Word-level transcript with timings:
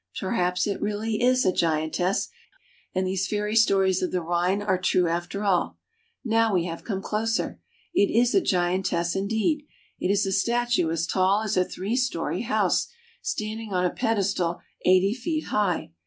Perhaps 0.19 0.65
it 0.65 0.77
is 0.77 0.81
really 0.81 1.21
a 1.21 1.51
giantess, 1.53 2.29
and 2.95 3.05
these 3.05 3.27
fairy 3.27 3.55
stories 3.55 4.01
of 4.01 4.11
the 4.11 4.23
Rhine 4.23 4.59
are 4.59 4.79
true 4.79 5.07
after 5.07 5.43
all. 5.43 5.77
Now 6.25 6.55
we 6.55 6.65
have 6.65 6.83
come 6.83 7.03
closer. 7.03 7.59
It 7.93 8.09
is 8.09 8.33
a 8.33 8.41
giantess 8.41 9.15
indeed. 9.15 9.67
It 9.99 10.09
is 10.09 10.25
a 10.25 10.29
UP 10.29 10.33
THE 10.33 10.53
RHINE 10.53 10.65
TO 10.65 10.71
SWITZERLAND. 10.71 10.71
.243 10.71 10.71
statue 10.71 10.89
as 11.01 11.05
tall 11.07 11.41
as 11.43 11.55
a 11.57 11.65
three 11.65 11.95
story 11.95 12.41
house, 12.41 12.87
standing 13.21 13.73
on 13.73 13.85
a 13.85 13.91
pedestal 13.91 14.61
eighty 14.85 15.13
feet 15.13 15.43
high. 15.49 15.91